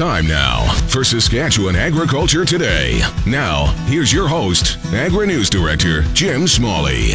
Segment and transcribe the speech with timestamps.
[0.00, 3.02] Time now for Saskatchewan Agriculture Today.
[3.26, 7.10] Now, here's your host, Agri News Director Jim Smalley.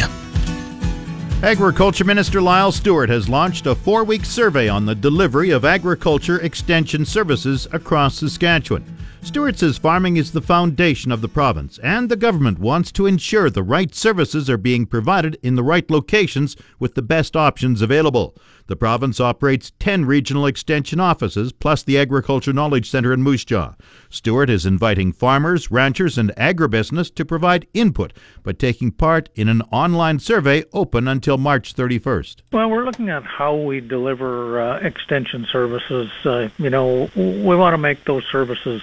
[1.42, 6.40] Agriculture Minister Lyle Stewart has launched a four week survey on the delivery of agriculture
[6.40, 8.84] extension services across Saskatchewan.
[9.20, 13.50] Stewart says farming is the foundation of the province, and the government wants to ensure
[13.50, 18.36] the right services are being provided in the right locations with the best options available.
[18.68, 23.74] The province operates 10 regional extension offices, plus the Agriculture Knowledge Centre in Moose Jaw.
[24.10, 28.12] Stewart is inviting farmers, ranchers, and agribusiness to provide input
[28.42, 32.36] by taking part in an online survey open until March 31st.
[32.52, 36.10] Well, we're looking at how we deliver uh, extension services.
[36.24, 38.82] Uh, you know, we want to make those services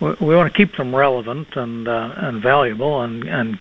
[0.00, 3.58] we want to keep them relevant and uh, and valuable and and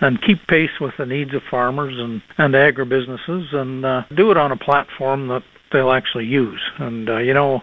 [0.00, 4.36] and keep pace with the needs of farmers and and agribusinesses and uh, do it
[4.36, 6.60] on a platform that they'll actually use.
[6.78, 7.62] And uh, you know,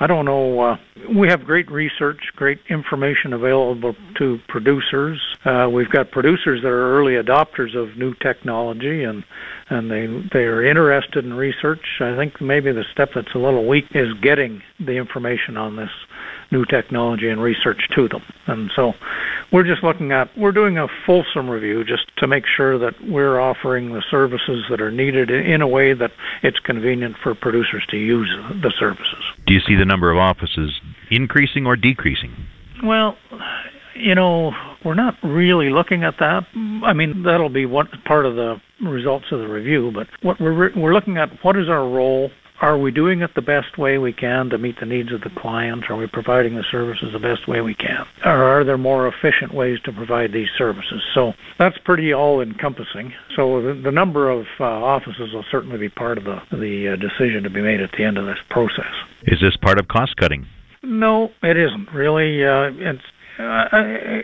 [0.00, 0.60] I don't know.
[0.60, 0.76] Uh,
[1.14, 5.20] we have great research, great information available to producers.
[5.44, 9.24] Uh, we've got producers that are early adopters of new technology, and
[9.70, 12.00] and they they are interested in research.
[12.00, 15.90] I think maybe the step that's a little weak is getting the information on this
[16.50, 18.22] new technology and research to them.
[18.46, 18.94] And so
[19.52, 23.40] we're just looking at, we're doing a fulsome review just to make sure that we're
[23.40, 26.10] offering the services that are needed in a way that
[26.42, 28.30] it's convenient for producers to use
[28.62, 29.24] the services.
[29.46, 32.34] Do you see the number of offices increasing or decreasing?
[32.82, 33.16] Well,
[33.94, 34.52] you know,
[34.84, 36.44] we're not really looking at that.
[36.84, 40.70] I mean, that'll be what part of the results of the review, but what we're
[40.76, 44.12] we're looking at what is our role are we doing it the best way we
[44.12, 45.84] can to meet the needs of the client?
[45.88, 48.04] Are we providing the services the best way we can?
[48.24, 51.02] Or are there more efficient ways to provide these services?
[51.14, 53.12] So that's pretty all encompassing.
[53.36, 56.96] So the, the number of uh, offices will certainly be part of the, the uh,
[56.96, 58.92] decision to be made at the end of this process.
[59.22, 60.46] Is this part of cost cutting?
[60.82, 62.44] No, it isn't really.
[62.44, 63.02] Uh, it's
[63.38, 63.64] uh,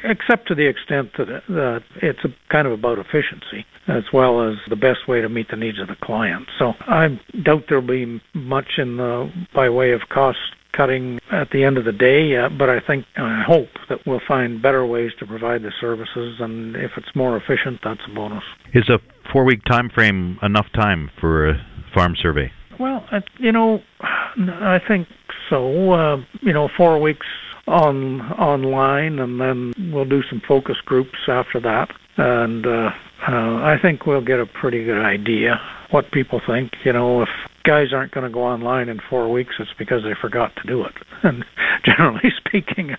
[0.05, 4.57] except to the extent that, that it's a, kind of about efficiency as well as
[4.69, 6.47] the best way to meet the needs of the client.
[6.59, 10.39] So I doubt there'll be much in the by way of cost
[10.73, 14.21] cutting at the end of the day, uh, but I think I hope that we'll
[14.27, 18.43] find better ways to provide the services, and if it's more efficient, that's a bonus.
[18.73, 18.99] Is a
[19.33, 22.51] four-week time frame enough time for a farm survey?
[22.81, 23.07] Well,
[23.39, 25.07] you know, I think
[25.49, 25.93] so.
[25.93, 27.27] Uh, you know, four weeks
[27.67, 31.89] on online, and then we'll do some focus groups after that.
[32.17, 32.91] And uh,
[33.27, 35.61] uh, I think we'll get a pretty good idea
[35.91, 36.73] what people think.
[36.85, 37.29] You know, if
[37.65, 40.85] guys aren't going to go online in four weeks, it's because they forgot to do
[40.85, 40.95] it.
[41.23, 41.43] And
[41.85, 42.95] generally speaking,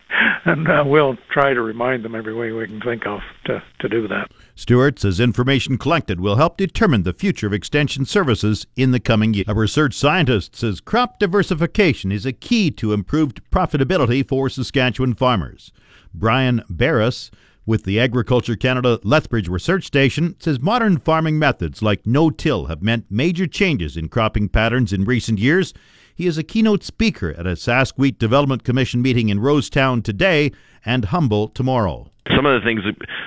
[0.45, 3.89] and uh, we'll try to remind them every way we can think of to, to
[3.89, 4.31] do that.
[4.55, 9.33] Stewart says information collected will help determine the future of extension services in the coming
[9.33, 9.45] year.
[9.47, 15.71] A research scientist says crop diversification is a key to improved profitability for Saskatchewan farmers.
[16.13, 17.31] Brian Beres
[17.65, 23.05] with the Agriculture Canada Lethbridge Research Station says modern farming methods like no-till have meant
[23.09, 25.73] major changes in cropping patterns in recent years.
[26.13, 30.51] He is a keynote speaker at a Sask Wheat Development Commission meeting in Rosetown today
[30.85, 32.11] and Humboldt tomorrow.
[32.35, 32.81] Some of the things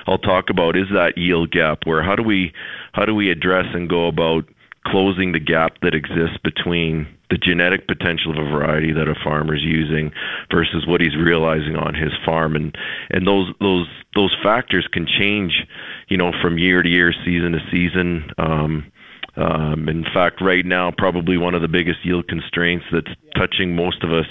[0.07, 2.51] I'll talk about is that yield gap where how do we
[2.93, 4.45] how do we address and go about
[4.89, 9.55] closing the gap that exists between the genetic potential of a variety that a farmer
[9.55, 10.11] is using
[10.51, 12.75] versus what he's realizing on his farm and
[13.11, 15.67] and those those those factors can change
[16.07, 18.91] you know from year to year season to season um
[19.35, 24.03] um, in fact, right now, probably one of the biggest yield constraints that's touching most
[24.03, 24.25] of us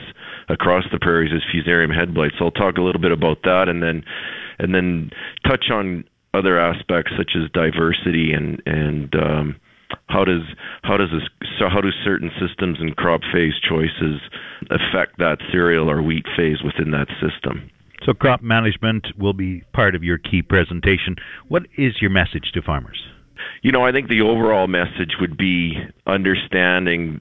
[0.48, 2.32] across the prairies is fusarium head blight.
[2.38, 4.04] So I'll talk a little bit about that, and then
[4.58, 5.10] and then
[5.46, 6.04] touch on
[6.34, 9.56] other aspects such as diversity and and um,
[10.08, 10.42] how does
[10.82, 14.20] how does this so how do certain systems and crop phase choices
[14.70, 17.70] affect that cereal or wheat phase within that system?
[18.04, 21.16] So crop management will be part of your key presentation.
[21.48, 22.98] What is your message to farmers?
[23.62, 25.74] You know, I think the overall message would be
[26.06, 27.20] understanding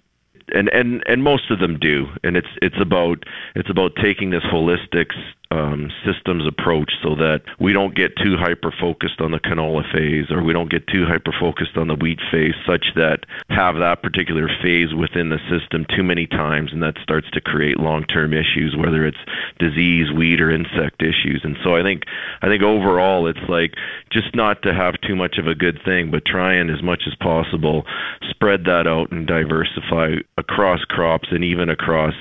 [0.53, 3.23] and and and most of them do and it's it's about
[3.55, 5.07] it's about taking this holistic
[5.51, 10.29] um, systems approach so that we don't get too hyper focused on the canola phase
[10.29, 14.03] or we don't get too hyper focused on the wheat phase such that have that
[14.03, 18.75] particular phase within the system too many times and that starts to create long-term issues
[18.75, 19.17] whether it's
[19.57, 21.41] disease weed or insect issues.
[21.43, 22.03] And so i think
[22.41, 23.73] i think overall it's like
[24.11, 27.03] just not to have too much of a good thing but try and as much
[27.07, 27.85] as possible
[28.29, 32.13] spread that out and diversify across crops and even across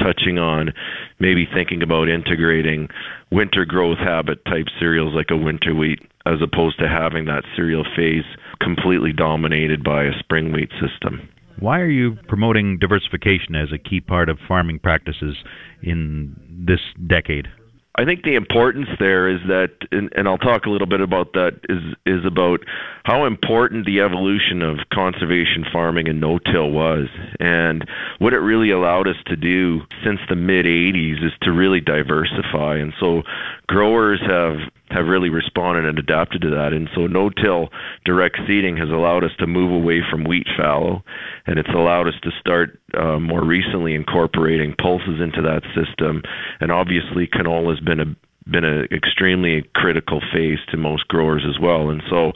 [0.00, 0.72] touching on
[1.18, 2.88] maybe thinking about integrating
[3.30, 7.84] winter growth habit type cereals like a winter wheat as opposed to having that cereal
[7.96, 8.24] phase
[8.60, 11.28] completely dominated by a spring wheat system.
[11.58, 15.36] Why are you promoting diversification as a key part of farming practices
[15.82, 16.34] in
[16.66, 17.48] this decade?
[17.96, 21.32] I think the importance there is that, and, and, I'll talk a little bit about
[21.34, 22.60] that, is is about
[23.04, 27.06] how important the evolution of conservation farming and no-till was,
[27.38, 27.88] and
[28.18, 32.78] what it really allowed us to do since the mid '80s is to really diversify,
[32.78, 33.22] and so
[33.68, 34.56] growers have
[34.94, 36.72] have really responded and adapted to that.
[36.72, 37.68] And so no-till
[38.04, 41.02] direct seeding has allowed us to move away from wheat fallow,
[41.46, 46.22] and it's allowed us to start uh, more recently incorporating pulses into that system.
[46.60, 51.58] And obviously, canola has been a been an extremely critical phase to most growers as
[51.58, 51.88] well.
[51.88, 52.32] And so,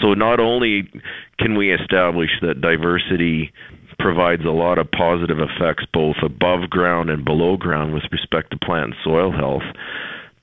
[0.00, 0.90] so not only
[1.38, 3.52] can we establish that diversity
[3.98, 8.58] provides a lot of positive effects both above ground and below ground with respect to
[8.58, 9.62] plant and soil health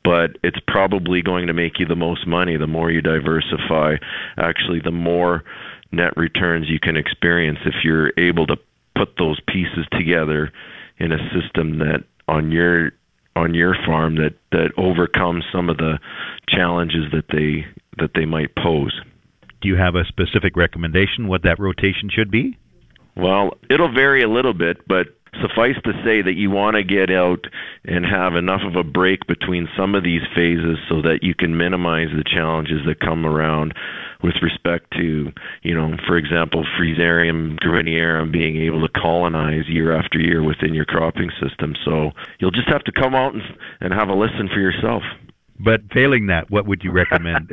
[0.03, 3.95] but it's probably going to make you the most money the more you diversify
[4.37, 5.43] actually the more
[5.91, 8.55] net returns you can experience if you're able to
[8.95, 10.51] put those pieces together
[10.97, 12.91] in a system that on your
[13.35, 15.99] on your farm that that overcomes some of the
[16.47, 17.65] challenges that they
[17.97, 18.99] that they might pose.
[19.61, 22.57] Do you have a specific recommendation what that rotation should be?
[23.15, 25.07] Well, it'll vary a little bit, but
[25.41, 27.45] suffice to say that you want to get out
[27.85, 31.57] and have enough of a break between some of these phases so that you can
[31.57, 33.73] minimize the challenges that come around
[34.21, 35.31] with respect to,
[35.63, 40.85] you know, for example, Fusarium graminearum being able to colonize year after year within your
[40.85, 41.73] cropping system.
[41.85, 43.43] So you'll just have to come out and,
[43.79, 45.03] and have a listen for yourself.
[45.59, 47.51] But failing that, what would you recommend?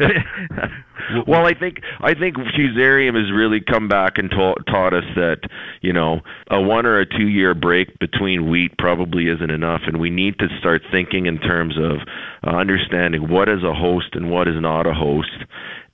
[1.26, 5.40] well, I think I think Fusarium has really come back and ta- taught us that
[5.86, 10.00] you know a one or a two year break between wheat probably isn't enough, and
[10.00, 11.98] we need to start thinking in terms of
[12.44, 15.44] uh, understanding what is a host and what is not a host,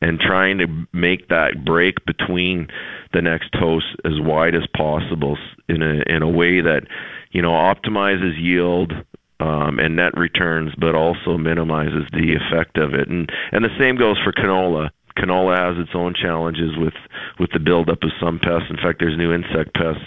[0.01, 2.69] and trying to make that break between
[3.13, 5.37] the next host as wide as possible
[5.69, 6.85] in a in a way that
[7.33, 8.95] you know optimizes yield
[9.41, 13.09] um, and net returns, but also minimizes the effect of it.
[13.09, 14.89] And and the same goes for canola.
[15.17, 16.95] Canola has its own challenges with
[17.39, 18.71] with the buildup of some pests.
[18.71, 20.05] In fact, there's new insect pests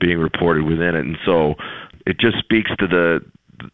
[0.00, 1.54] being reported within it, and so
[2.06, 3.20] it just speaks to the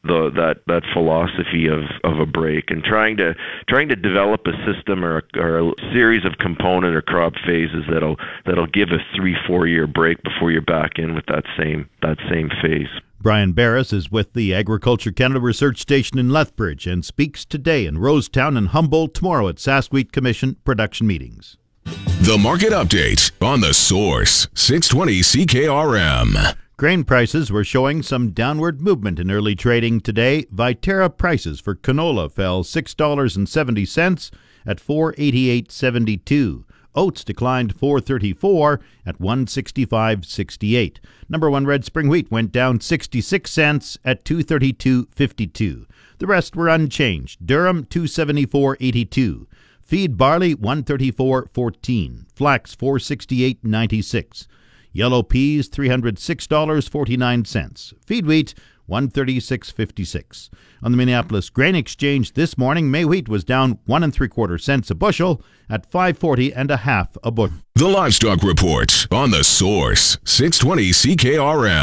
[0.03, 3.35] the that that philosophy of of a break and trying to
[3.69, 7.85] trying to develop a system or a, or a series of component or crop phases
[7.91, 8.17] that'll
[8.47, 12.19] that'll give a three four year break before you're back in with that same that
[12.31, 12.89] same phase.
[13.25, 17.97] Brian Beres is with the Agriculture Canada Research Station in Lethbridge and speaks today in
[17.97, 21.57] Rosetown and Humboldt, tomorrow at Sask Wheat Commission production meetings.
[21.85, 26.55] The market update on the source 620 CKRM.
[26.77, 30.45] Grain prices were showing some downward movement in early trading today.
[30.55, 34.31] Viterra prices for canola fell $6.70
[34.67, 36.65] at 488.72.
[36.95, 40.99] Oats declined 434 at 165.68.
[41.29, 45.87] Number 1 red spring wheat went down 66 cents at 232.52.
[46.19, 47.45] The rest were unchanged.
[47.45, 49.47] Durum 274.82.
[49.83, 52.27] Feed barley 134.14.
[52.35, 54.47] Flax 468.96.
[54.93, 57.95] Yellow peas $306.49.
[58.07, 58.55] Feed wheat
[58.89, 60.51] 136.56.
[60.83, 64.59] On the Minneapolis Grain Exchange this morning, May wheat was down one and three quarter
[64.59, 67.57] cents a bushel at 540 and a half a bushel.
[67.75, 71.73] The Livestock Report on the Source 620 CKRM.